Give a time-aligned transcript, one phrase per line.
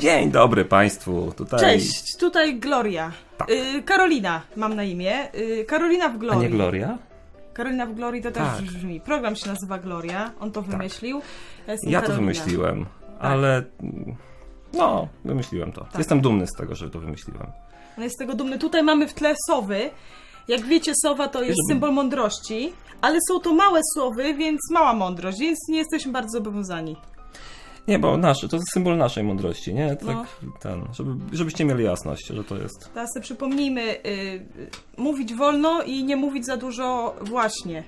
[0.00, 1.32] Dzień dobry Państwu.
[1.36, 1.60] Tutaj...
[1.60, 3.12] Cześć, tutaj Gloria.
[3.38, 3.50] Tak.
[3.50, 5.34] Y, Karolina mam na imię.
[5.34, 6.40] Y, Karolina w A Glorii.
[6.42, 6.98] nie Gloria?
[7.52, 8.62] Karolina w Glorii to też Tak.
[8.62, 9.00] brzmi.
[9.00, 11.20] Program się nazywa Gloria, on to wymyślił.
[11.66, 12.86] Ja, jestem Ja to wymyśliłem,
[13.20, 13.62] ale
[14.72, 15.80] no, wymyśliłem to.
[15.84, 15.98] Tak.
[15.98, 17.46] Jestem dumny z tego, że to wymyśliłem.
[17.98, 18.58] On jest z tego dumny.
[18.58, 19.90] Tutaj mamy w tle sowy.
[20.48, 25.38] Jak wiecie, sowa to jest symbol mądrości, ale są to małe sowy, więc mała mądrość,
[25.40, 26.96] więc nie jesteśmy bardzo zobowiązani.
[27.88, 29.96] Nie, bo nasz, to jest symbol naszej mądrości, nie?
[29.96, 30.24] Tak No.
[30.60, 32.90] ten, żeby, żebyście mieli jasność, że to jest.
[32.94, 34.42] Teraz sobie przypomnijmy, y, y,
[34.96, 37.82] mówić wolno i nie mówić za dużo właśnie.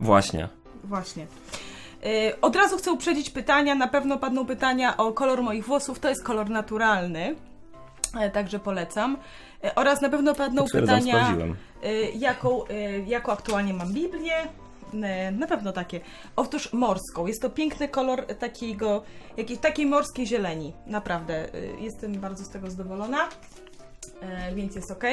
[0.00, 0.48] Właśnie.
[0.84, 1.26] Właśnie.
[2.06, 3.74] Y, Od razu chcę uprzedzić pytania.
[3.74, 5.98] Na pewno padną pytania o kolor moich włosów.
[5.98, 7.36] To jest kolor naturalny,
[8.20, 9.16] e, także polecam.
[9.64, 11.36] E, Oraz na pewno padną pytania,
[11.84, 14.34] y, jaką, y, jaką aktualnie mam Biblię.
[15.32, 16.00] Na pewno takie.
[16.36, 17.26] Otóż morską.
[17.26, 19.02] Jest to piękny kolor takiego,
[19.36, 20.72] jakiej, takiej morskiej zieleni.
[20.86, 21.54] Naprawdę.
[21.54, 23.28] y, Jestem bardzo z tego zadowolona.
[24.22, 25.04] E, Więc jest ok.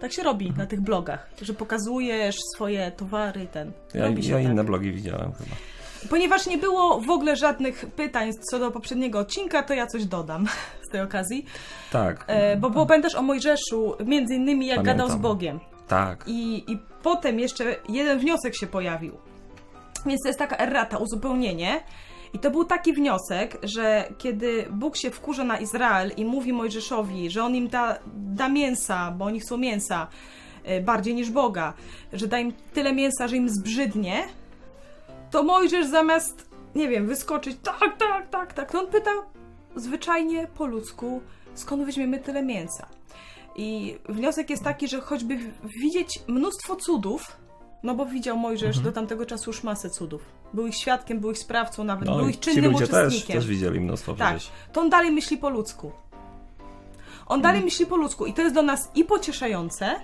[0.00, 3.72] Tak się robi na tych blogach, że pokazujesz swoje towary ten.
[3.94, 4.44] Ja, Robi się ja tak.
[4.52, 5.56] inne blogi widziałem chyba.
[6.10, 10.46] Ponieważ nie było w ogóle żadnych pytań co do poprzedniego odcinka, to ja coś dodam
[10.88, 11.46] z tej okazji.
[11.92, 12.24] Tak.
[12.26, 15.06] E, bo było pamiętasz o Mojżeszu, między innymi jak Pamiętam.
[15.06, 15.60] gadał z Bogiem.
[15.88, 16.24] Tak.
[16.26, 19.16] I, I potem jeszcze jeden wniosek się pojawił.
[20.06, 21.82] Więc to jest taka errata, uzupełnienie.
[22.32, 27.30] I to był taki wniosek, że kiedy Bóg się wkurza na Izrael i mówi Mojżeszowi,
[27.30, 30.06] że on im da, da mięsa, bo oni chcą mięsa
[30.64, 31.72] e, bardziej niż Boga,
[32.12, 34.24] że da im tyle mięsa, że im zbrzydnie,
[35.30, 39.10] to Mojżesz zamiast, nie wiem, wyskoczyć, tak, tak, tak, tak, to on pyta
[39.76, 41.20] zwyczajnie po ludzku,
[41.54, 42.86] skąd weźmiemy tyle mięsa.
[43.56, 45.38] I wniosek jest taki, że choćby
[45.82, 47.36] widzieć mnóstwo cudów,
[47.82, 50.22] no bo widział Mojżesz do tamtego czasu już masę cudów.
[50.54, 53.06] Był ich świadkiem, był ich sprawcą nawet, był No i ich ci czynnym ludzie też,
[53.06, 53.36] uczestnikiem.
[53.36, 54.52] też widzieli mnóstwo tak, przecież.
[54.72, 55.92] to on dalej myśli po ludzku.
[57.26, 59.94] On dalej myśli po ludzku i to jest do nas i pocieszające,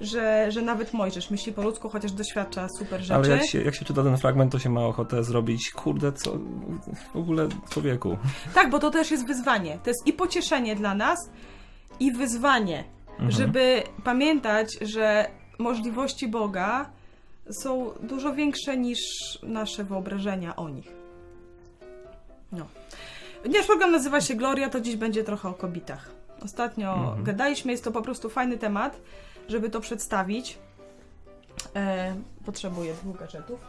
[0.00, 3.14] że, że nawet Mojżesz myśli po ludzku, chociaż doświadcza super rzeczy.
[3.14, 6.32] Ale jak się, jak się czyta ten fragment, to się ma ochotę zrobić, kurde, co
[7.12, 8.16] w ogóle człowieku.
[8.54, 9.78] Tak, bo to też jest wyzwanie.
[9.82, 11.18] To jest i pocieszenie dla nas,
[12.00, 13.30] i wyzwanie, Mhm.
[13.30, 16.90] żeby pamiętać, że możliwości Boga
[17.62, 18.98] są dużo większe niż
[19.42, 20.92] nasze wyobrażenia o nich.
[22.52, 22.66] No.
[23.42, 26.10] Ponieważ program nazywa się Gloria, to dziś będzie trochę o kobietach.
[26.44, 27.24] Ostatnio Mhm.
[27.24, 29.00] gadaliśmy, jest to po prostu fajny temat,
[29.48, 30.58] żeby to przedstawić.
[31.76, 32.14] E,
[32.44, 33.60] potrzebuję dwóch gadżetów.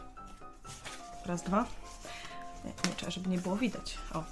[1.26, 1.64] Raz, dwa.
[2.64, 3.98] Nie, nie trzeba, żeby nie było widać.
[4.14, 4.24] O.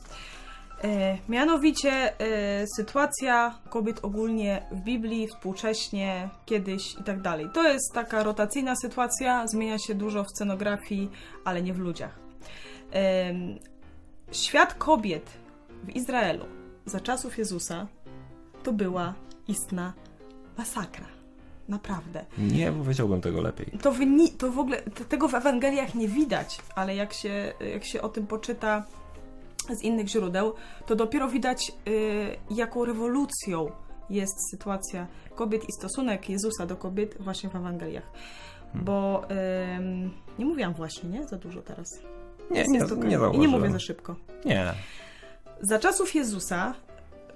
[0.85, 7.49] E, mianowicie e, sytuacja kobiet ogólnie w Biblii, współcześnie, kiedyś i tak dalej.
[7.55, 11.11] To jest taka rotacyjna sytuacja, zmienia się dużo w scenografii,
[11.45, 12.19] ale nie w ludziach.
[12.93, 13.59] Em,
[14.33, 15.31] świat kobiet
[15.85, 16.45] w Izraelu
[16.87, 17.87] za czasów Jezusa
[18.63, 19.15] to była
[19.49, 19.93] istna
[20.59, 21.07] masakra.
[21.69, 22.25] Naprawdę.
[22.39, 23.67] Nie powiedziałbym tego lepiej.
[23.83, 28.03] To, wyni- to w ogóle tego w Ewangeliach nie widać, ale jak się, jak się
[28.03, 28.85] o tym poczyta
[29.75, 30.55] z innych źródeł,
[30.87, 33.71] to dopiero widać, y, jaką rewolucją
[34.11, 38.11] jest sytuacja kobiet i stosunek Jezusa do kobiet właśnie w Ewangeliach.
[38.75, 39.23] Bo
[39.79, 41.25] ym, nie mówiłam właśnie, nie?
[41.25, 41.89] Za dużo teraz.
[42.51, 44.17] Nie, nie, nie I nie mówię za szybko.
[44.45, 44.75] Nie.
[45.61, 46.75] Za czasów Jezusa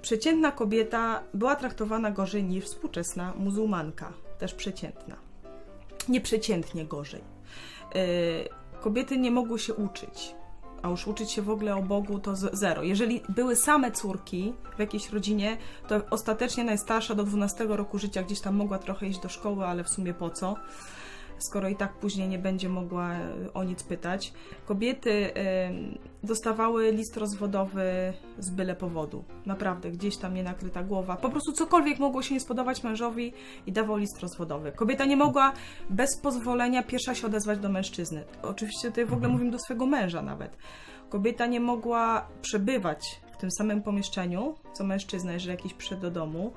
[0.01, 5.15] przeciętna kobieta była traktowana gorzej niż współczesna muzułmanka, też przeciętna.
[6.09, 7.21] Nieprzeciętnie gorzej.
[7.95, 8.01] Yy,
[8.81, 10.35] kobiety nie mogły się uczyć,
[10.81, 12.83] a już uczyć się w ogóle o Bogu to zero.
[12.83, 18.41] Jeżeli były same córki w jakiejś rodzinie, to ostatecznie najstarsza do 12 roku życia gdzieś
[18.41, 20.55] tam mogła trochę iść do szkoły, ale w sumie po co?
[21.43, 24.33] Skoro i tak później nie będzie mogła e, o nic pytać.
[24.65, 25.31] Kobiety
[26.23, 29.23] dostawały list rozwodowy z byle powodu.
[29.45, 31.15] Naprawdę, gdzieś tam nie nakryta głowa.
[31.15, 33.33] Po prostu cokolwiek mogło się nie spodobać mężowi
[33.67, 34.71] i dawał list rozwodowy.
[34.71, 35.53] Kobieta nie mogła
[35.89, 38.23] bez pozwolenia pierwsza się odezwać do mężczyzny.
[38.41, 40.57] Oczywiście tutaj w ogóle mówimy do swojego męża nawet.
[41.09, 46.53] Kobieta nie mogła przebywać w tym samym pomieszczeniu, co mężczyzna, jeżeli jakiś przyszedł do domu.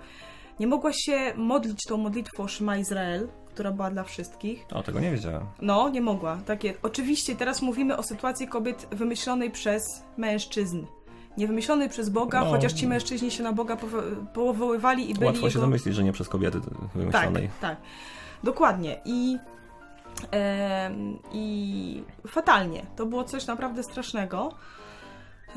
[0.61, 4.65] Nie mogła się modlić tą modlitwą Szma Izrael, która była dla wszystkich.
[4.73, 5.47] O, tego nie wiedziałem.
[5.63, 6.39] No, nie mogła.
[6.47, 6.75] Takie.
[6.83, 10.85] Oczywiście teraz mówimy o sytuacji kobiet wymyślonej przez mężczyzn.
[11.37, 12.51] Nie wymyślonej przez Boga, No.
[12.51, 15.61] chociaż ci mężczyźni się na Boga powo- powoływali i byli Łatwo się jego...
[15.61, 17.51] domyślić, że nie przez kobiety Tak, wymyślonej.
[17.61, 17.77] tak.
[18.45, 19.01] Dokładnie.
[19.05, 19.39] I,
[21.33, 22.87] I fatalnie.
[22.97, 24.53] To było coś naprawdę strasznego.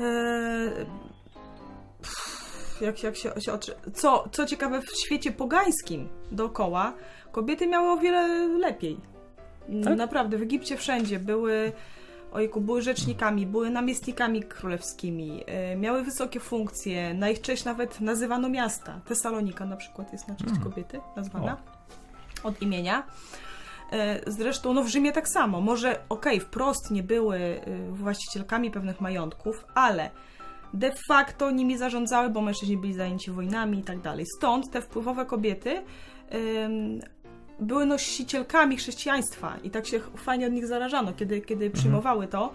[2.02, 2.37] pff,
[2.80, 3.74] jak, jak się, się oczy...
[3.94, 6.92] co, co ciekawe, w świecie pogańskim dookoła
[7.32, 9.00] kobiety miały o wiele lepiej.
[9.84, 9.96] Tak?
[9.98, 11.72] Naprawdę, w Egipcie wszędzie były
[12.32, 18.48] ojku, były rzecznikami, były namiestnikami królewskimi, y, miały wysokie funkcje, na ich cześć nawet nazywano
[18.48, 19.00] miasta.
[19.08, 20.62] Tesalonika na przykład jest na cześć Mm.
[20.62, 21.56] kobiety nazwana
[22.42, 23.02] od imienia.
[23.92, 25.60] Y, Zresztą no w Rzymie tak samo.
[25.60, 27.60] Może okej, wprost nie były y,
[27.92, 30.10] właścicielkami pewnych majątków, ale
[30.74, 34.24] de facto nimi zarządzały, bo mężczyźni byli zajęci wojnami i tak dalej.
[34.36, 35.82] Stąd te wpływowe kobiety
[36.34, 37.00] ym,
[37.60, 42.52] były nosicielkami chrześcijaństwa i tak się fajnie od nich zarażano, kiedy, kiedy przyjmowały to.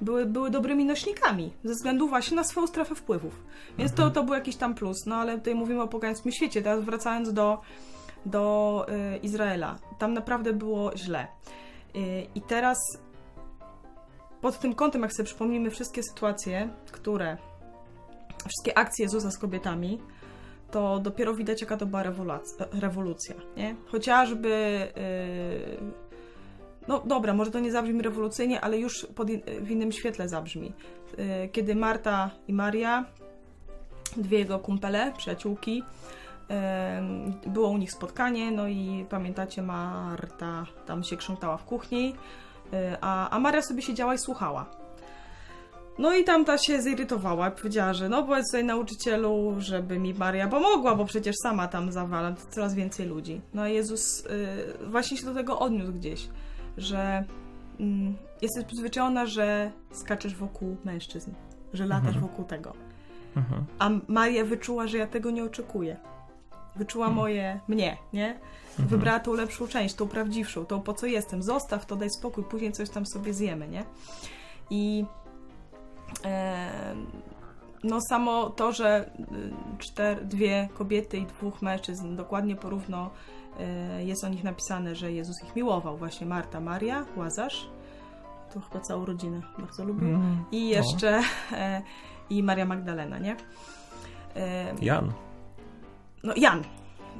[0.00, 3.42] Były, były dobrymi nośnikami ze względu właśnie na swoją strefę wpływów.
[3.78, 5.06] Więc to, to był jakiś tam plus.
[5.06, 6.62] No ale tutaj mówimy o pogańskim świecie.
[6.62, 7.60] Teraz wracając do,
[8.26, 9.76] do y, Izraela.
[9.98, 11.26] Tam naprawdę było źle.
[11.96, 12.78] Y, I teraz
[14.40, 17.36] pod tym kątem, jak sobie przypomnimy wszystkie sytuacje, które,
[18.46, 20.00] wszystkie akcje Jezusa z kobietami,
[20.70, 22.02] to dopiero widać, jaka to była
[22.72, 23.34] rewolucja.
[23.56, 23.76] nie?
[23.86, 24.48] Chociażby.
[25.80, 25.92] Yy,
[26.88, 30.72] no dobra, może to nie zabrzmi rewolucyjnie, ale już pod, in- w innym świetle zabrzmi.
[31.18, 33.04] Yy, kiedy Marta i Maria,
[34.16, 35.82] dwie jego kumpele, przyjaciółki,
[37.44, 42.14] yy, było u nich spotkanie, no i pamiętacie, Marta tam się krzątała w kuchni,
[43.00, 44.66] a, a Maria sobie siedziała i słuchała.
[45.98, 50.48] No i tamta się zirytowała i powiedziała, że no powiedz tutaj nauczycielu, żeby mi Maria
[50.48, 53.40] pomogła, bo przecież sama tam zawala coraz więcej ludzi.
[53.54, 56.28] No a Jezus y, właśnie się do tego odniósł gdzieś,
[56.76, 57.24] że
[57.80, 61.30] mm, jesteś przyzwyczajona, że skaczesz wokół mężczyzn,
[61.72, 62.22] że latasz Mhm.
[62.26, 62.72] wokół tego.
[63.36, 63.64] Mhm.
[63.78, 65.96] A Maria wyczuła, że ja tego nie oczekuję.
[66.76, 68.38] Wyczuła moje mnie, nie?
[68.78, 71.42] Wybrała tą lepszą część, tą prawdziwszą, tą po co jestem.
[71.42, 73.84] Zostaw to, daj spokój, później coś tam sobie zjemy, nie?
[74.70, 75.04] I
[77.84, 83.10] no samo to, że y, czter, dwie kobiety i dwóch mężczyzn dokładnie porówno
[83.60, 85.96] e, jest o nich napisane, że Jezus ich miłował.
[85.96, 87.68] Właśnie Marta, Maria, Łazarz.
[88.54, 90.08] To chyba całą rodzinę bardzo lubił.
[90.08, 90.76] Mm, I no.
[90.76, 91.20] jeszcze
[91.52, 91.82] e,
[92.30, 93.36] i Maria Magdalena, nie?
[94.80, 95.12] Jan.
[96.24, 96.62] no Jan.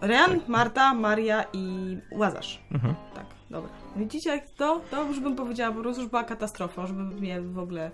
[0.02, 0.48] Jan, Tak.
[0.48, 2.60] Marta, Maria i Łazarz.
[2.72, 2.94] Mhm.
[3.14, 3.70] Tak, dobra.
[3.96, 4.80] Widzicie, jak to?
[4.90, 7.90] To już bym powiedziała, po prostu już była katastrofa, żeby mnie w ogóle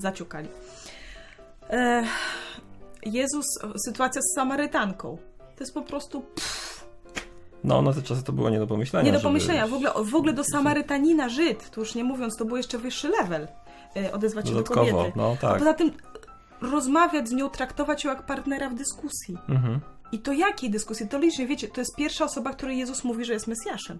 [0.00, 0.48] zaciukali.
[1.70, 2.04] E,
[3.02, 3.44] Jezus,
[3.86, 5.16] sytuacja z Samarytanką.
[5.38, 6.22] To jest po prostu
[7.64, 9.06] No, na te czasy to było nie do pomyślenia.
[9.06, 9.66] nie do żeby- pomyślenia.
[9.66, 13.08] W ogóle, w ogóle do Samarytanina Żyd, to już nie mówiąc, to był jeszcze wyższy
[13.08, 13.48] level
[13.96, 15.12] e, odezwać się do Dodatkowo, kobiety.
[15.16, 15.58] no A tak.
[15.58, 15.90] poza tym
[16.60, 19.36] rozmawiać z nią, traktować ją jak partnera w dyskusji.
[19.48, 19.80] Mhm.
[20.12, 21.08] I to jakiej dyskusji?
[21.08, 23.98] To licznie, wiecie, to jest pierwsza osoba, której Jezus mówi, że jest Mesjaszem.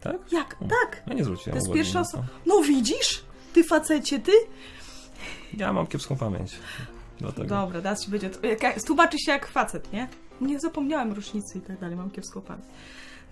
[0.00, 0.16] Tak?
[0.32, 0.56] Jak?
[0.58, 1.02] Tak.
[1.06, 2.24] Ja nie zwróciłem To jest pierwsza osoba.
[2.46, 3.24] No widzisz?
[3.52, 4.32] Ty facecie, ty?
[5.58, 6.58] Ja mam kiepską pamięć.
[7.18, 7.48] Dlatego.
[7.48, 8.30] Dobra, teraz ci będzie...
[8.86, 10.08] Tłumaczy się jak facet, nie?
[10.40, 12.66] Nie zapomniałem rocznicy i tak dalej, mam kiepską pamięć.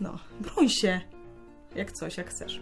[0.00, 1.00] No, broń się.
[1.76, 2.60] Jak coś, jak chcesz.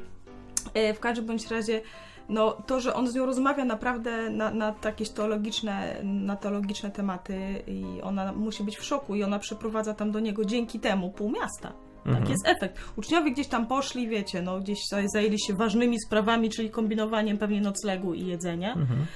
[0.75, 1.81] E, W każdym bądź razie,
[2.29, 7.63] no to, że on z nią rozmawia naprawdę na, na jakieś teologiczne, na teologiczne tematy
[7.67, 11.31] i ona musi być w szoku i ona przeprowadza tam do niego dzięki temu pół
[11.31, 11.73] miasta.
[12.07, 12.17] Mhm.
[12.19, 12.79] Taki jest efekt.
[12.97, 14.79] Uczniowie gdzieś tam poszli, wiecie, no gdzieś
[15.13, 19.07] zajęli się ważnymi sprawami, czyli kombinowaniem pewnie noclegu i jedzenia, Mhm.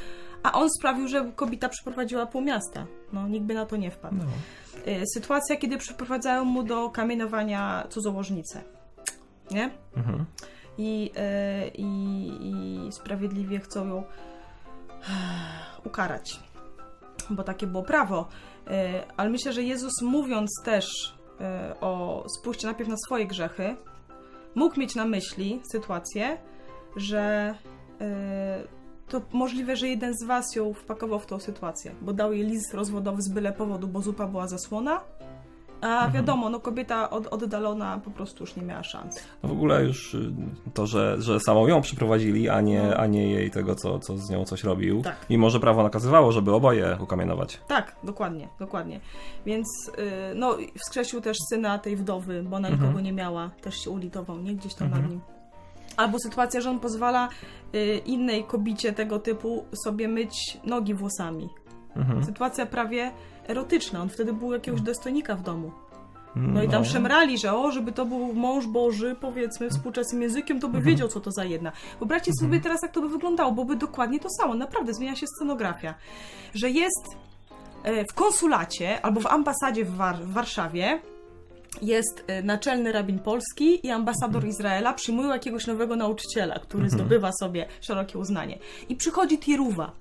[0.44, 2.86] A on sprawił, że kobieta przeprowadziła pół miasta.
[3.12, 4.16] No, nikt by na to nie wpadł.
[4.16, 4.24] No.
[4.92, 8.62] Y, Sytuacja, kiedy przyprowadzają mu do kamienowania cudzołożnicę.
[9.50, 9.70] Nie?
[9.96, 10.24] Mhm.
[10.78, 11.10] I,
[11.64, 14.04] y, i, i sprawiedliwie chcą ją
[15.84, 16.40] ukarać.
[17.30, 18.28] Bo takie było prawo.
[19.16, 21.14] Ale myślę, że Jezus mówiąc też
[21.80, 23.76] o spójrzcie najpierw na swoje grzechy,
[24.54, 26.38] mógł mieć na myśli sytuację,
[26.96, 27.54] że
[29.14, 32.74] to możliwe, że jeden z was ją wpakował w tą sytuację, bo dał jej list
[32.74, 35.00] rozwodowy z byle powodu, bo zupa była zasłona,
[35.80, 39.16] a wiadomo, no kobieta od, oddalona po prostu już nie miała szans.
[39.42, 40.32] No w ogóle już y,
[40.74, 42.96] to, że, że samą ją przyprowadzili, a nie, No.
[42.96, 45.02] a nie jej tego, co, co z nią coś robił.
[45.02, 45.16] Tak.
[45.30, 47.60] Mimo, że prawo nakazywało, żeby oboje ukamienować.
[47.68, 49.00] Tak, dokładnie, dokładnie.
[49.46, 49.66] Więc
[49.98, 52.82] y, no wskrzesił też syna tej wdowy, bo ona Mhm.
[52.86, 54.54] nikogo nie miała, też się ulitował, nie?
[54.54, 55.02] Gdzieś tam Mhm.
[55.02, 55.20] nad nim.
[55.96, 57.28] Albo sytuacja, że on pozwala
[57.74, 61.48] y, innej kobicie tego typu sobie myć nogi włosami.
[61.96, 62.24] Mhm.
[62.24, 63.12] Sytuacja prawie
[63.48, 64.02] erotyczna.
[64.02, 65.72] On wtedy był jakiegoś dostojnika w domu.
[66.36, 70.60] No No i tam szemrali, że o, żeby to był mąż Boży, powiedzmy, współczesnym językiem,
[70.60, 70.84] to by Mhm.
[70.94, 71.72] wiedział, co to za jedna.
[71.98, 74.54] Wyobraźcie sobie teraz, jak to by wyglądało, bo by dokładnie to samo.
[74.54, 75.94] Naprawdę, zmienia się scenografia.
[76.54, 77.06] Że jest
[77.82, 81.00] e, w konsulacie albo w ambasadzie w, War- w Warszawie
[81.82, 87.66] jest e, naczelny rabin polski i ambasador Izraela przyjmują jakiegoś nowego nauczyciela, który zdobywa sobie
[87.80, 88.58] szerokie uznanie.
[88.88, 89.92] I przychodzi tiruwa.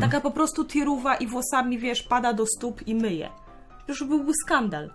[0.00, 3.30] Taka po prostu tiruwa i włosami, wiesz, pada do stóp i myje.
[3.88, 4.90] Już byłby skandal.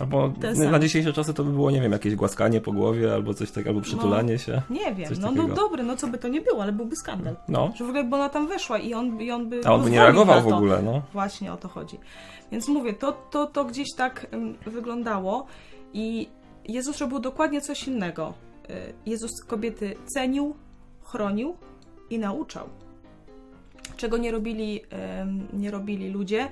[0.00, 0.32] Albo
[0.70, 3.70] na dzisiejsze czasy to by było, nie wiem, jakieś głaskanie po głowie, albo coś takiego,
[3.70, 4.62] albo przytulanie się.
[4.70, 7.36] Nie wiem, no, no dobry, no co by to nie było, ale byłby skandal.
[7.48, 7.72] No.
[7.74, 9.60] Że w ogóle by ona tam weszła i on, i on by.
[9.64, 11.02] A on by nie reagował w ogóle, no.
[11.12, 11.98] Właśnie o to chodzi.
[12.52, 15.46] Więc mówię, to, to, to gdzieś tak ym, wyglądało
[15.92, 16.28] i
[16.68, 18.34] Jezus robił dokładnie coś innego.
[18.70, 20.54] Y, Jezus kobiety cenił,
[21.02, 21.56] chronił
[22.10, 22.68] i nauczał.
[23.96, 24.80] Czego nie robili,
[25.52, 26.48] nie robili ludzie,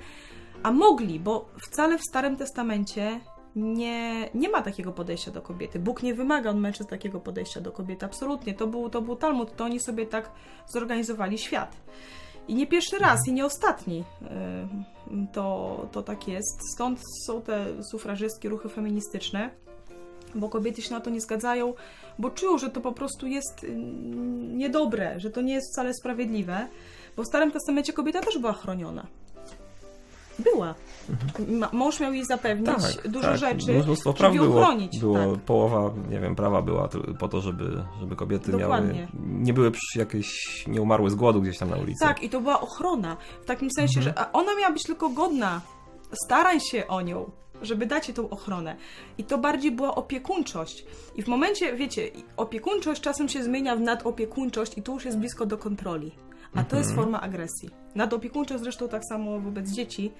[0.63, 3.19] a mogli, bo wcale w Starym Testamencie
[3.55, 5.79] nie, nie ma takiego podejścia do kobiety.
[5.79, 8.05] Bóg nie wymaga od mężczyzn takiego podejścia do kobiety.
[8.05, 8.53] Absolutnie.
[8.53, 10.31] To był, to był Talmud, to oni sobie tak
[10.67, 11.77] zorganizowali świat.
[12.47, 14.03] I nie pierwszy raz, i nie ostatni
[15.33, 16.73] to, to tak jest.
[16.73, 19.49] Stąd są te sufrażystkie ruchy feministyczne,
[20.35, 21.73] bo kobiety się na to nie zgadzają,
[22.19, 23.65] bo czują, że to po prostu jest
[24.39, 26.67] niedobre, że to nie jest wcale sprawiedliwe,
[27.15, 29.07] bo w Starym Testamencie kobieta też była chroniona.
[30.43, 30.75] Była.
[31.49, 32.69] Ma- Mąż miał jej zapewnić
[33.05, 33.37] dużo tak.
[33.37, 34.99] rzeczy, Mnóstwo praw żeby ją było, chronić.
[34.99, 35.41] było tak.
[35.43, 38.93] połowa, nie wiem, prawa była po to, żeby, żeby kobiety Dokładnie.
[38.93, 39.07] miały,
[39.43, 40.27] nie były jakieś,
[40.67, 42.05] nie umarły z głodu gdzieś tam na ulicy.
[42.05, 43.17] Tak, i to była ochrona.
[43.41, 44.15] W takim sensie, Mhm.
[44.17, 45.61] że ona miała być tylko godna.
[46.25, 47.31] Starań się o nią,
[47.61, 48.75] żeby dać jej tą ochronę.
[49.17, 50.85] I to bardziej była opiekuńczość.
[51.15, 55.45] I w momencie, wiecie, opiekuńczość czasem się zmienia w nadopiekuńczość i tu już jest blisko
[55.45, 56.11] do kontroli.
[56.55, 56.95] A to jest Mhm.
[57.05, 57.69] forma agresji.
[57.95, 60.11] Nadopiekuńczość zresztą tak samo wobec dzieci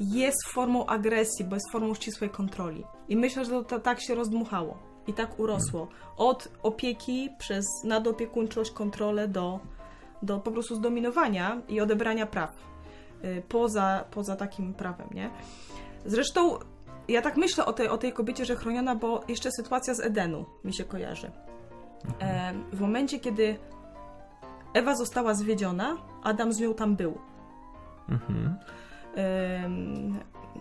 [0.00, 2.84] jest formą agresji, bo jest formą ścisłej kontroli.
[3.08, 4.78] I myślę, że to, tak się rozdmuchało.
[5.06, 5.88] I tak urosło.
[6.16, 9.60] Od opieki przez nadopiekuńczość, kontrolę do,
[10.22, 12.50] do po prostu zdominowania i odebrania praw.
[13.24, 15.30] y, Poza, poza takim prawem, nie?
[16.06, 16.58] Zresztą
[17.08, 20.44] ja tak myślę o tej, o tej kobiecie, że chroniona, bo jeszcze sytuacja z Edenu
[20.64, 21.30] mi się kojarzy.
[22.20, 23.56] E, w momencie, kiedy
[24.78, 27.18] Ewa została zwiedziona, Adam z nią tam był.
[28.08, 28.54] Mhm.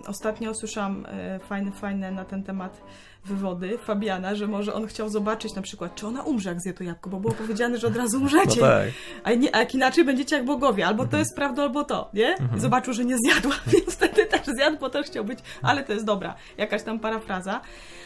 [0.08, 2.82] Ostatnio słyszałam e, fajne, fajne na ten temat
[3.26, 6.84] wywody Fabiana, że może on chciał zobaczyć na przykład, czy ona umrze, jak zje to
[6.84, 8.62] jabłko, bo było powiedziane, że od razu No umrzecie.
[8.62, 8.88] tak.
[9.24, 12.36] A, nie, a jak inaczej będziecie jak bogowie, albo to jest prawda, albo to, nie?
[12.58, 15.94] I zobaczył, że nie zjadła, więc wtedy też zjadł, bo też chciał być, ale to
[15.94, 17.62] jest dobra, jakaś tam parafraza.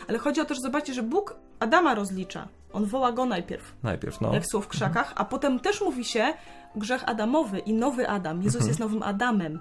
[0.08, 2.48] Ale chodzi o to, że zobaczcie, że Bóg Adama rozlicza.
[2.74, 4.34] On woła go najpierw, Najpierw, no.
[4.34, 6.34] jak są w krzakach, a potem też mówi się
[6.76, 8.42] grzech Adamowy i nowy Adam.
[8.44, 9.60] Jezus jest nowym Adamem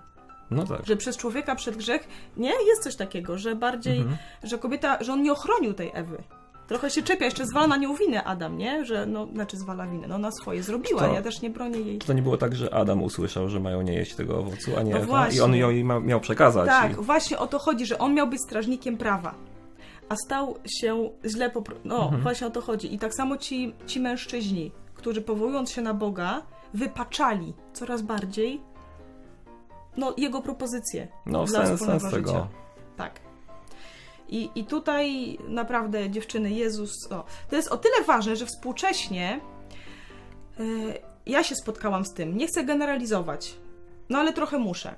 [0.50, 0.86] No tak.
[0.86, 4.16] że przez człowieka przed grzech nie jest coś takiego, że bardziej, Mhm.
[4.42, 6.22] że kobieta, że on nie ochronił tej Ewy.
[6.68, 8.84] Trochę się czepia, jeszcze zwala na nią winę Adam, nie?
[8.84, 11.98] Że, no, znaczy zwala winę, no na swoje zrobiła, To- ja też nie bronię jej.
[11.98, 14.82] Czy to nie było tak, że Adam usłyszał, że mają nie jeść tego owocu, a
[14.82, 15.28] nie No Ewa?
[15.28, 16.66] I on ją miał przekazać.
[16.68, 16.94] Tak, I...
[16.94, 19.34] właśnie o to chodzi, że on miał być strażnikiem prawa,
[20.10, 21.62] a stał się źle po...
[21.84, 22.22] No, Mhm.
[22.22, 22.94] właśnie o to chodzi.
[22.94, 26.42] I tak samo ci, ci mężczyźni, którzy powołując się na Boga,
[26.74, 28.60] wypaczali coraz bardziej
[29.96, 32.16] no, jego propozycje No, dla sens, sens tego.
[32.16, 32.48] życia.
[32.96, 33.20] Tak.
[34.28, 39.40] I, I tutaj naprawdę dziewczyny, Jezus, o, to jest o tyle ważne, że współcześnie
[40.60, 40.62] e,
[41.26, 42.36] ja się spotkałam z tym.
[42.36, 43.56] Nie chcę generalizować,
[44.08, 44.94] no ale trochę muszę.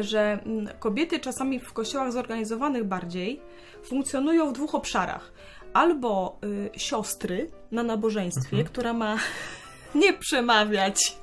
[0.00, 3.40] Że mm, kobiety czasami w kościołach zorganizowanych bardziej
[3.84, 5.32] funkcjonują w dwóch obszarach.
[5.72, 9.16] Albo y, siostry na nabożeństwie, która ma
[9.94, 11.16] nie przemawiać,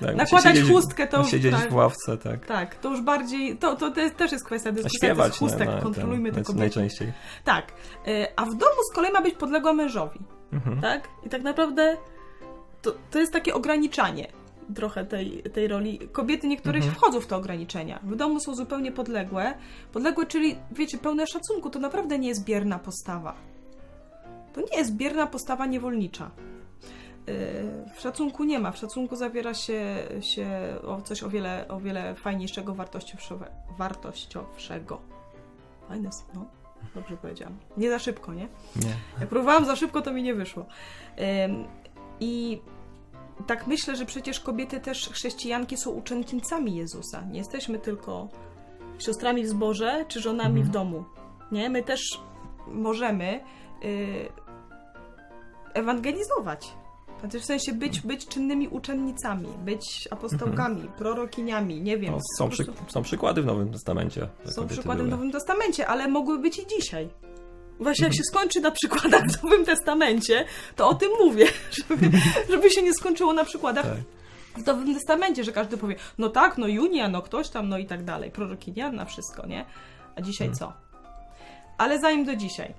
[0.00, 1.70] Tak, nakładać siedzieć- chustkę, to już Siedzieć tak.
[1.70, 2.46] w ławce, tak.
[2.46, 5.68] Tak, to już bardziej, to, to te- też jest kwestia dyskusji, śpiewać to jest chustek,
[5.68, 6.60] na, na, kontrolujmy ten, kobiety.
[6.60, 7.12] najczęściej.
[7.44, 7.72] Tak,
[8.08, 10.20] y, a w domu z kolei ma być podległa mężowi,
[10.52, 10.80] Mhm.
[10.80, 11.08] tak?
[11.26, 11.96] I tak naprawdę
[12.82, 14.28] to, to jest takie ograniczanie
[14.74, 15.98] trochę tej, tej roli.
[16.12, 16.94] Kobiety niektórych Mhm.
[17.00, 17.98] wchodzą w te ograniczenia.
[18.02, 19.54] W domu są zupełnie podległe.
[19.92, 23.34] Podległe, czyli wiecie, pełne szacunku, to naprawdę nie jest bierna postawa.
[24.54, 26.30] To nie jest bierna postawa niewolnicza.
[27.26, 27.34] Yy,
[27.96, 28.72] W szacunku nie ma.
[28.72, 30.48] W szacunku zawiera się, się
[30.86, 32.74] o coś o wiele, o wiele fajniejszego,
[33.78, 35.00] wartościowszego.
[35.88, 36.46] Fajne, no.
[36.94, 37.58] Dobrze powiedziałam.
[37.76, 38.48] Nie za szybko, nie?
[38.76, 38.94] Nie.
[39.20, 40.66] Jak próbowałam za szybko, to mi nie wyszło.
[41.44, 41.64] Ym,
[42.20, 42.60] I
[43.46, 47.22] tak myślę, że przecież kobiety też, chrześcijanki są uczennicami Jezusa.
[47.30, 48.28] Nie jesteśmy tylko
[48.98, 50.66] siostrami w zborze czy żonami Mhm.
[50.66, 51.04] w domu.
[51.52, 51.70] Nie?
[51.70, 52.00] My też
[52.68, 53.40] możemy
[53.84, 54.28] y,
[55.74, 56.68] ewangelizować.
[57.20, 62.12] Znaczy w sensie być, być czynnymi uczennicami, być apostołkami, prorokiniami, nie wiem.
[62.12, 64.28] No, są, po przy, prostu- są przykłady w Nowym Testamencie.
[64.44, 65.10] są przykłady w były.
[65.10, 67.08] Nowym Testamencie, ale mogły być i dzisiaj.
[67.80, 70.44] Właśnie jak się skończy na przykładach w Nowym Testamencie,
[70.76, 71.46] to o tym mówię,
[71.88, 72.10] żeby,
[72.50, 74.62] żeby się nie skończyło na przykładach Tak.
[74.64, 77.86] w Nowym Testamencie, że każdy powie, no tak, no Junia, no ktoś tam, no i
[77.86, 79.64] tak dalej, prorokinia na wszystko, nie?
[80.16, 80.58] A dzisiaj Mhm.
[80.58, 80.72] co?
[81.78, 82.74] Ale zanim do dzisiaj.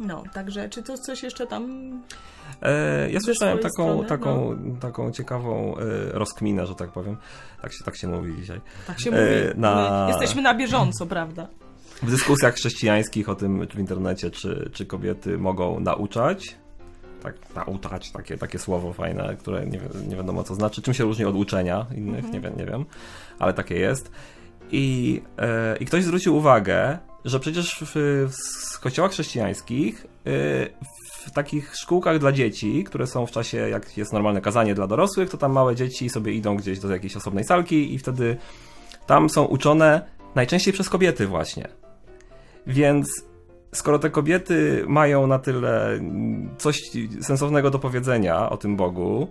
[0.00, 1.90] No, także czy to coś jeszcze tam...
[2.62, 7.16] E, ja słyszałem swojej taką, strony, taką, taką ciekawą e, rozkminę, że tak powiem.
[7.62, 8.60] Tak się, tak się mówi dzisiaj.
[8.86, 9.12] Tak się E,
[9.46, 9.60] mówi.
[9.60, 11.46] na- My jesteśmy na bieżąco, prawda?
[12.02, 16.56] W dyskusjach chrześcijańskich o tym w internecie, czy, czy kobiety mogą nauczać.
[17.22, 20.82] Tak, nauczać, takie, takie słowo fajne, które nie, nie wiadomo co znaczy.
[20.82, 22.84] Czym się różni od uczenia innych, nie, wiem, nie wiem,
[23.38, 24.10] ale takie jest.
[24.70, 28.26] I, e, I ktoś zwrócił uwagę, że przecież w,
[28.72, 30.30] w kościołach chrześcijańskich, e,
[31.26, 35.30] w takich szkółkach dla dzieci, które są w czasie, jak jest normalne kazanie dla dorosłych,
[35.30, 38.36] to tam małe dzieci sobie idą gdzieś do jakiejś osobnej salki i wtedy
[39.06, 40.02] tam są uczone
[40.34, 41.68] najczęściej przez kobiety właśnie.
[42.66, 43.08] Więc
[43.72, 46.00] skoro te kobiety mają na tyle
[46.58, 46.82] coś
[47.20, 49.28] sensownego do powiedzenia o tym Bogu,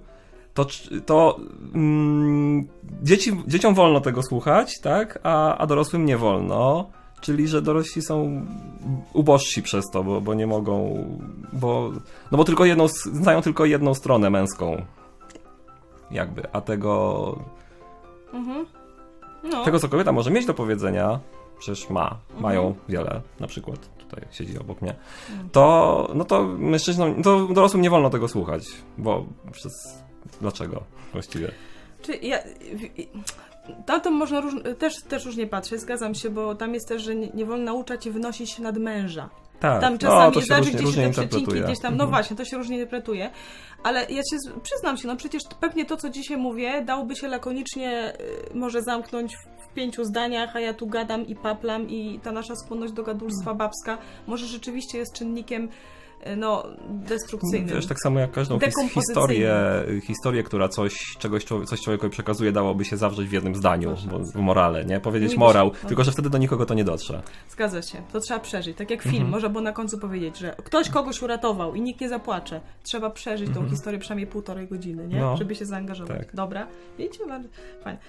[0.54, 0.66] to,
[1.06, 1.40] to
[1.76, 2.68] mm,
[3.02, 5.20] dzieci, dzieciom wolno tego słuchać, tak?
[5.24, 6.90] A, a dorosłym nie wolno.
[7.22, 8.46] Czyli, że dorośli są
[9.14, 11.06] ubożsi przez to, bo, bo nie mogą.
[11.54, 11.92] Bo,
[12.32, 14.82] no bo tylko jedną, znają tylko jedną stronę męską.
[16.12, 17.36] Jakby, a tego,
[18.34, 18.66] Mhm.
[19.44, 19.66] No.
[19.66, 21.20] tego, co kobieta może mieć do powiedzenia,
[21.60, 22.42] przecież ma, Mhm.
[22.44, 24.96] mają wiele, na przykład tutaj siedzi obok mnie,
[25.34, 25.50] Mm.
[25.50, 28.64] to, no to mężczyznom, to dorosłym nie wolno tego słuchać,
[28.98, 29.74] bo przez,
[30.42, 30.84] dlaczego
[31.14, 31.52] właściwie?
[32.02, 32.38] Czy ja,
[33.88, 37.16] na to można róż, też, też różnie patrzeć, zgadzam się, bo tam jest też, że
[37.16, 39.30] nie, nie wolno nauczać i wynosić się nad męża.
[39.60, 42.04] Tak, Tam czasami no, to się zależy, różnie, gdzie różnie te przecinki gdzieś tam, no
[42.04, 42.10] Mhm.
[42.10, 43.30] właśnie, to się różnie interpretuje,
[43.84, 48.14] ale ja się przyznam się, no przecież pewnie to, co dzisiaj mówię, dałoby się lakonicznie
[48.54, 52.56] y, może zamknąć w pięciu zdaniach, a ja tu gadam i paplam i ta nasza
[52.56, 55.70] skłonność do gadulstwa babska może rzeczywiście jest czynnikiem
[56.38, 57.76] no, destrukcyjnym.
[57.76, 59.56] Wiesz, tak samo jak każdą historię,
[60.04, 64.36] historię, która coś, czegoś, coś człowiekowi przekazuje, dałoby się zawrzeć w jednym zdaniu, bo, w
[64.36, 65.00] morale, nie?
[65.00, 65.90] Powiedzieć Mówi się- morał, no.
[65.90, 67.22] tylko że wtedy do nikogo to nie dotrze.
[67.50, 68.78] Zgadza się, to trzeba przeżyć.
[68.78, 69.32] Tak jak film, Mhm.
[69.32, 72.62] można było na końcu powiedzieć, że ktoś kogoś uratował i nikt nie zapłacze.
[72.84, 75.16] Trzeba przeżyć tą historię przynajmniej półtorej godziny, nie?
[75.16, 75.22] Mhm.
[75.32, 75.38] No.
[75.38, 76.18] Żeby się zaangażować.
[76.18, 76.36] Tak.
[76.36, 76.68] Dobra,
[76.98, 77.26] widzicie?
[77.28, 77.50] Bardzo
[77.84, 78.00] fajnie.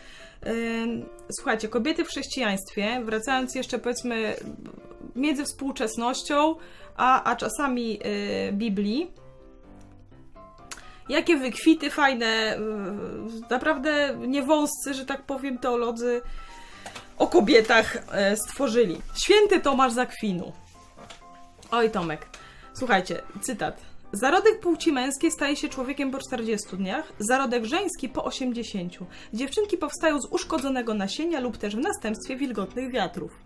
[1.36, 4.34] Słuchajcie, kobiety w chrześcijaństwie, wracając jeszcze powiedzmy
[5.16, 6.54] między współczesnością,
[6.96, 8.00] a, a czasami
[8.48, 9.10] y, Biblii,
[11.08, 12.60] jakie wykwity fajne, y,
[13.50, 16.22] naprawdę niewąscy, że tak powiem, teolodzy
[17.18, 19.00] o kobietach e, stworzyli.
[19.24, 20.52] Święty Tomasz z Akwinu.
[21.70, 22.26] Oj, Tomek.
[22.78, 23.80] Słuchajcie, cytat.
[24.12, 28.92] Zarodek płci męskiej staje się człowiekiem po 40 dniach, zarodek żeński po 80.
[29.34, 33.38] Dziewczynki powstają z uszkodzonego nasienia lub też w następstwie wilgotnych wiatrów.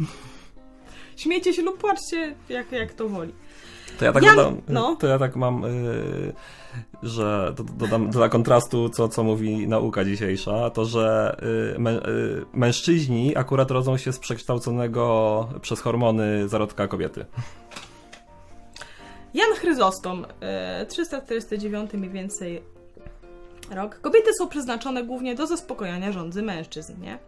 [1.16, 3.32] Śmiejcie się lub płaczcie, jak, jak to woli.
[3.98, 4.96] To ja tak Jan- dodam, no.
[4.96, 6.32] to ja tak mam, y,
[7.02, 11.36] że dodam dla kontrastu, co, co mówi nauka dzisiejsza, to że
[11.74, 17.26] y, mę, y, mężczyźni akurat rodzą się z przekształconego przez hormony zarodka kobiety.
[19.34, 22.62] Jan Chryzostom, e, 349 mniej więcej
[23.70, 24.00] rok.
[24.00, 27.18] Kobiety są przeznaczone głównie do zaspokojania żądzy mężczyzn, nie?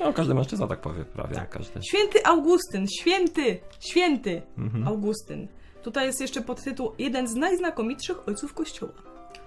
[0.00, 1.50] No, każdy mężczyzna tak powie, prawie Tak.
[1.50, 1.82] każdy.
[1.82, 4.88] Święty Augustyn, święty, święty Mhm.
[4.88, 5.48] Augustyn.
[5.82, 8.92] Tutaj jest jeszcze podtytuł jeden z najznakomitszych ojców Kościoła.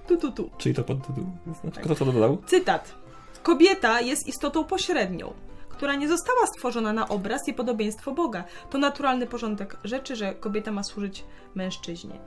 [0.08, 0.50] Tu, tu, tu.
[0.58, 1.26] Czyli to podtytuł?
[1.62, 1.84] Znaczy, Tak.
[1.84, 2.38] kto to dodał?
[2.46, 2.96] Cytat.
[3.44, 5.34] Kobieta jest istotą pośrednią,
[5.70, 8.44] która nie została stworzona na obraz i podobieństwo Boga.
[8.70, 11.24] To naturalny porządek rzeczy, że kobieta ma służyć
[11.56, 12.20] mężczyźnie.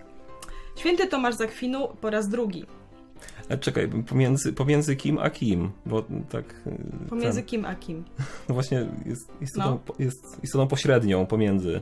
[0.76, 2.66] Święty Tomasz z Akwinu po raz drugi.
[3.48, 5.70] E, czekaj, pomiędzy, pomiędzy kim a kim?
[5.86, 6.44] Bo tak.
[6.66, 8.04] y, Pomiędzy ten, kim a kim?
[8.48, 9.94] no właśnie jest istotą, No.
[9.98, 11.80] jest istotą pośrednią pomiędzy.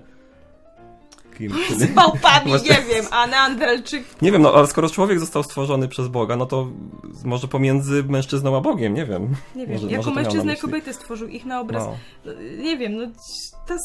[1.39, 1.53] Kim.
[1.79, 4.05] Z małpami, nie wiem, a Neanderczyk...
[4.23, 6.69] Nie wiem, no ale skoro człowiek został stworzony przez Boga, no to
[7.25, 9.35] może pomiędzy mężczyzną a Bogiem, nie wiem.
[9.57, 10.61] Nie wiem, Może- jako może mężczyznę i myśli.
[10.69, 11.85] kobiety stworzył ich na obraz.
[11.87, 11.97] No.
[12.25, 13.07] No, Nie wiem, no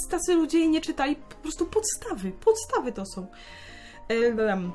[0.10, 2.32] tacy, ludzie nie czytali po prostu podstawy.
[2.32, 3.28] Podstawy to są.
[4.10, 4.72] Em,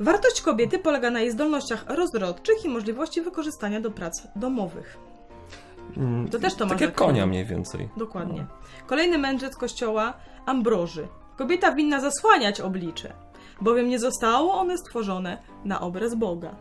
[0.00, 4.98] Wartość kobiety polega na jej zdolnościach rozrodczych i możliwości wykorzystania do prac domowych.
[5.96, 7.88] Mm, To też to ma Tak jak konia mniej więcej.
[7.96, 8.46] Dokładnie.
[8.86, 10.14] Kolejny mędrzec kościoła
[10.46, 11.08] Ambroży.
[11.36, 13.12] Kobieta winna zasłaniać oblicze,
[13.60, 16.54] bowiem nie zostało one stworzone na obraz Boga.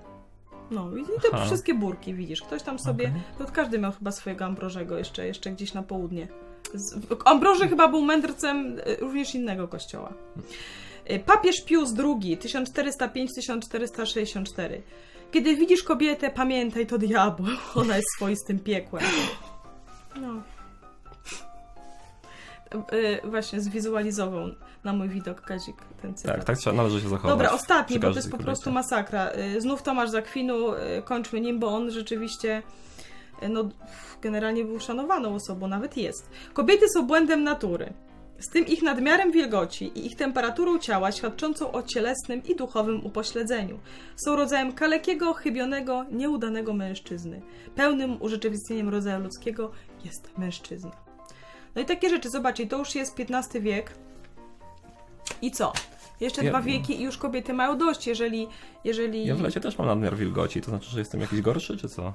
[0.72, 1.46] No i te Aha.
[1.46, 2.42] wszystkie burki widzisz.
[2.42, 3.22] Ktoś tam sobie, Okej.
[3.48, 6.28] to każdy miał chyba swojego Ambrożego jeszcze, jeszcze gdzieś na południe.
[6.74, 10.14] Z, Ambroży chyba był mędrcem y, również innego kościoła.
[11.12, 14.82] Y, Papież Pius II, 1405-1464.
[15.32, 17.46] Kiedy widzisz kobietę, pamiętaj, to diabeł.
[17.76, 19.04] Ona jest swoistym piekłem.
[20.22, 20.42] No.
[22.94, 24.48] Y, właśnie zwizualizował
[24.84, 26.36] na mój widok Kazik ten cytat.
[26.36, 27.32] Tak, tak trzeba, należy się zachować.
[27.32, 29.32] Dobra, ostatni, bo to jest po prostu masakra.
[29.56, 30.68] Y, Znów Tomasz Zakwinu,
[31.06, 32.62] kończmy nim, bo on rzeczywiście
[33.50, 33.70] no,
[34.22, 36.30] generalnie był szanowaną osobą, nawet jest.
[36.54, 37.94] Kobiety są błędem natury.
[38.40, 43.80] Z tym ich nadmiarem wilgoci i ich temperaturą ciała świadczącą o cielesnym i duchowym upośledzeniu.
[44.16, 47.42] Są rodzajem kalekiego, chybionego, nieudanego mężczyzny.
[47.76, 49.72] Pełnym urzeczywistnieniem rodzaju ludzkiego
[50.06, 50.92] jest mężczyzna.
[51.76, 53.94] No i takie rzeczy, zobaczcie, to już jest XV wiek.
[55.42, 55.74] I co?
[56.20, 58.48] Jeszcze Ja- dwa wieki i już kobiety mają dość, jeżeli...
[58.84, 59.26] jeżeli...
[59.26, 62.14] Ja w lecie też mam nadmiar wilgoci, to znaczy, że jestem jakiś gorszy, czy co?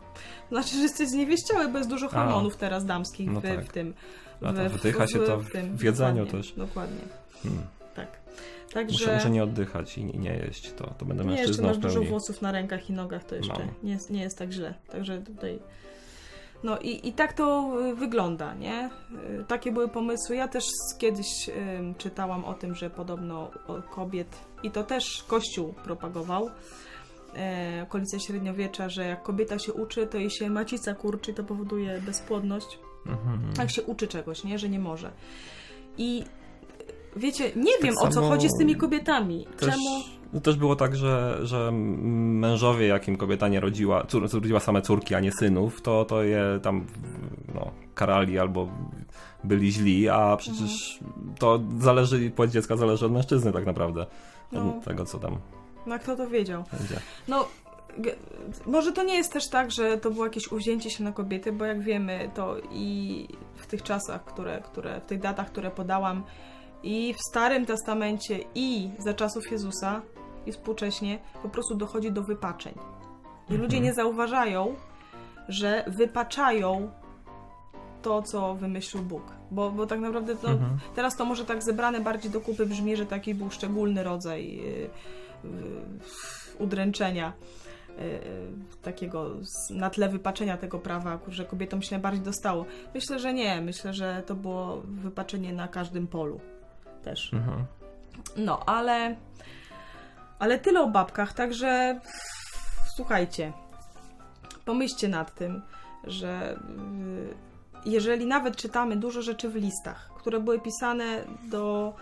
[0.48, 3.64] Znaczy, że jesteś zniewieściały, bo jest dużo hormonów teraz damskich No w, tak.
[3.64, 3.94] w tym...
[4.42, 6.52] A to wydycha się to w- tym, w jedzeniu dokładnie, też.
[6.52, 6.98] Dokładnie,
[7.42, 7.62] Hmm.
[7.94, 8.08] tak.
[8.72, 8.92] Także...
[8.92, 11.78] Muszę, muszę nie oddychać i nie, nie jeść, to, to będę Nie, jeszcze mężczyzną masz
[11.78, 14.74] dużo włosów na rękach i nogach, to jeszcze nie, jest- nie jest tak źle.
[14.92, 15.58] Także tutaj.
[16.62, 18.90] No i, i tak to y, wygląda, nie?
[19.40, 20.37] Y, Takie były pomysły.
[20.37, 20.64] Ja też
[20.98, 23.51] kiedyś ym, czytałam o tym, że podobno
[23.90, 26.51] kobiet, i to też Kościół propagował,
[27.37, 32.01] e, okolice średniowiecza, że jak kobieta się uczy, to jej się macica kurczy, to powoduje
[32.01, 32.79] bezpłodność.
[33.07, 33.40] Mhm.
[33.59, 34.59] Jak się uczy czegoś, nie?
[34.59, 35.11] Że nie może.
[35.98, 36.25] I
[37.16, 39.46] wiecie, nie wiem o co chodzi z tymi kobietami.
[39.59, 40.01] Też, Czemu?
[40.33, 45.14] no też było tak, że, że mężowie, jakim kobieta nie rodziła, cór, rodziła same córki,
[45.14, 46.87] a nie synów, to, to je tam
[47.55, 48.68] no, karali albo
[49.44, 51.35] byli źli, a przecież Mhm.
[51.38, 54.03] to zależy, płeć dziecka zależy od mężczyzny tak naprawdę.
[54.03, 54.09] Od
[54.53, 54.81] No.
[54.85, 55.37] tego, co tam
[55.87, 56.64] No kto to wiedział?
[56.79, 56.96] będzie.
[57.29, 57.48] No,
[58.66, 61.64] może to nie jest też tak, że to było jakieś uwzięcie się na kobiety, bo
[61.64, 66.22] jak wiemy, to i w tych czasach, które, które w tych datach, które podałam,
[66.83, 70.03] i w Starym Testamencie, i za czasów Jezusa,
[70.47, 72.75] i współcześnie, po prostu dochodzi do wypaczeń.
[73.51, 74.75] I ludzie nie zauważają,
[75.49, 76.90] że wypaczają
[78.03, 79.23] to, co wymyślił Bóg.
[79.51, 80.79] Bo, bo tak naprawdę to, Mhm.
[80.95, 84.62] teraz to może tak zebrane bardziej do kupy brzmi, że taki był szczególny rodzaj yy,
[85.45, 85.51] yy,
[86.59, 87.33] udręczenia
[87.88, 87.95] yy,
[88.83, 92.64] takiego z- na tle wypaczenia tego prawa, że kobietom się najbardziej dostało.
[92.95, 93.61] Myślę, że nie.
[93.61, 96.40] Myślę, że to było wypaczenie na każdym polu
[97.04, 97.32] też.
[97.32, 97.64] Mhm.
[98.36, 99.16] No, ale
[100.38, 102.00] ale tyle o babkach, także
[102.96, 103.52] słuchajcie,
[104.64, 105.62] pomyślcie nad tym,
[106.04, 107.34] że y,
[107.84, 111.94] jeżeli nawet czytamy dużo rzeczy w listach, które były pisane do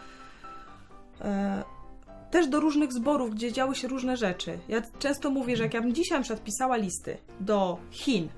[1.20, 1.62] e,
[2.30, 4.58] też do różnych zborów, gdzie działy się różne rzeczy.
[4.68, 8.28] Ja często mówię, że jak ja bym dzisiaj na przykład pisała listy do Chin,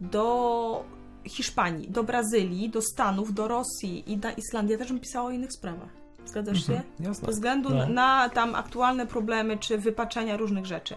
[0.00, 0.84] do
[1.28, 5.30] Hiszpanii, do Brazylii, do Stanów, do Rosji i na Islandię, ja też bym pisała o
[5.30, 5.88] innych sprawach.
[6.26, 6.72] Zgadzasz się?
[6.72, 6.92] Mhm.
[7.00, 7.26] Jasne.
[7.26, 7.86] Ze względu No.
[7.88, 10.94] na tam aktualne problemy czy wypaczenia różnych rzeczy.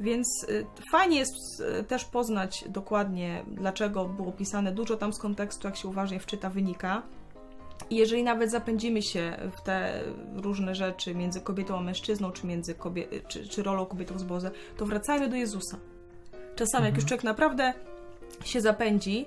[0.00, 4.72] Więc y, fajnie jest y, też poznać dokładnie, dlaczego było pisane.
[4.72, 7.02] Dużo tam z kontekstu, jak się uważnie wczyta, wynika.
[7.90, 10.00] I jeżeli nawet zapędzimy się w te
[10.36, 14.50] różne rzeczy między kobietą a mężczyzną, czy między kobie- czy, czy rolą kobietą w zboże,
[14.76, 15.76] to wracajmy do Jezusa.
[16.56, 17.74] Czasami, jak już człowiek naprawdę
[18.44, 19.26] się zapędzi,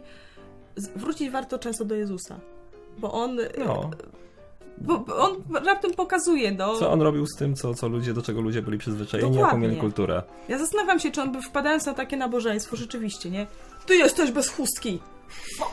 [0.96, 2.40] wrócić warto często do Jezusa.
[2.98, 3.90] Bo on, No.
[4.78, 6.76] bo, bo on raptem pokazuje, no.
[6.76, 9.68] Co on robił z tym, co, co ludzie, do czego ludzie byli przyzwyczajeni, jaką Dokładnie.
[9.68, 10.24] mieli kulturę?
[10.50, 13.48] Ja zastanawiam się, czy on by wpadając na takie nabożeństwo, rzeczywiście, nie?
[13.86, 15.00] Ty jesteś bez chustki!
[15.60, 15.66] No,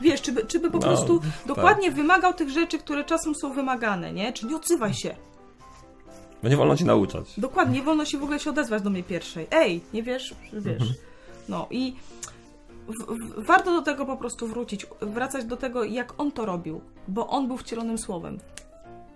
[0.00, 1.28] wiesz, czy by, czy by po No, prostu tak.
[1.46, 4.32] dokładnie wymagał tych rzeczy, które czasem są wymagane, nie?
[4.32, 5.14] Czy nie odzywaj się.
[6.42, 7.40] Bo nie wolno ci nauczać.
[7.40, 9.46] Dokładnie, nie wolno się w ogóle się odezwać do mnie pierwszej.
[9.50, 10.34] Ej, nie wiesz?
[10.52, 10.72] Wiesz.
[10.72, 10.92] Mhm.
[11.48, 11.96] No i
[12.88, 16.80] w, w, warto do tego po prostu wrócić, wracać do tego, jak on to robił,
[17.08, 18.38] bo on był wcielonym słowem,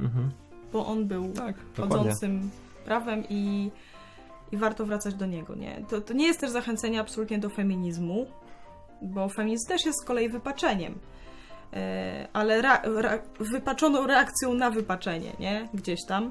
[0.01, 0.31] Mhm.
[0.73, 1.99] bo on był Tak, dokładnie.
[1.99, 2.51] chodzącym
[2.85, 3.71] prawem i,
[4.53, 5.55] i warto wracać do niego.
[5.55, 5.83] Nie?
[5.89, 8.27] To, to nie jest też zachęcenie absolutnie do feminizmu,
[9.03, 10.99] bo feminizm też jest z kolei wypaczeniem.
[11.73, 15.69] E, ale ra, ra, wypaczoną reakcją na wypaczenie, nie?
[15.75, 16.31] Gdzieś tam.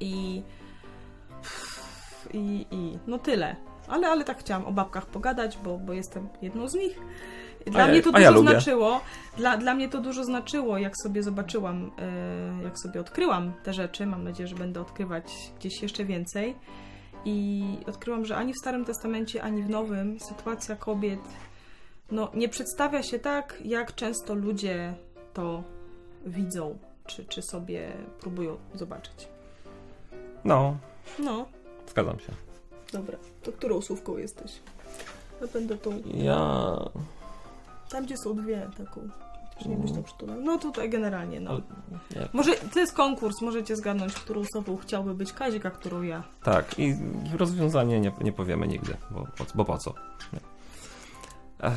[0.00, 0.42] I,
[2.32, 3.56] i, i no tyle.
[3.88, 6.98] Ale, ale tak chciałam o babkach pogadać, bo, bo jestem jedną z nich.
[7.66, 8.50] Dla ja- mnie to ja dużo lubię.
[8.50, 9.00] znaczyło.
[9.36, 11.90] Dla, dla mnie to dużo znaczyło, jak sobie zobaczyłam,
[12.60, 14.06] e, jak sobie odkryłam te rzeczy.
[14.06, 16.56] Mam nadzieję, że będę odkrywać gdzieś jeszcze więcej.
[17.24, 21.20] I odkryłam, że ani w Starym Testamencie, ani w Nowym sytuacja kobiet
[22.10, 24.94] no, nie przedstawia się tak, jak często ludzie
[25.34, 25.62] to
[26.26, 29.28] widzą, czy, czy sobie próbują zobaczyć.
[30.44, 30.76] No,
[31.18, 31.46] No,
[31.90, 32.32] zgadzam się.
[32.92, 33.18] Dobra.
[33.42, 34.52] To którą słówką jesteś?
[35.40, 36.76] Ja będę tą, Ja...
[37.90, 39.08] tam gdzie są dwie, taką.
[39.62, 40.40] Czy nie byś to przytulał?
[40.40, 41.60] No tutaj generalnie, no.
[42.16, 42.28] Nie.
[42.32, 46.22] Może to jest konkurs, możecie zgadnąć, którą osobą chciałby być Kazik, a którą ja.
[46.42, 46.94] Tak, i
[47.36, 49.94] rozwiązanie nie, nie powiemy nigdy, bo, bo, bo po co?
[50.32, 50.40] Nie.
[51.68, 51.72] Ech,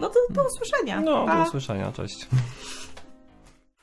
[0.00, 1.00] No to do usłyszenia.
[1.00, 1.36] no, Pa.
[1.36, 2.28] do usłyszenia, cześć.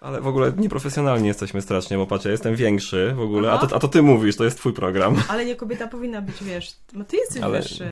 [0.02, 3.76] Ale w ogóle nieprofesjonalni jesteśmy strasznie, bo patrz, ja jestem większy w ogóle, a to,
[3.76, 5.16] a to ty mówisz, to jest twój program.
[5.28, 7.84] Ale nie kobieta powinna być, wiesz, no ty jesteś Ale- wyższy.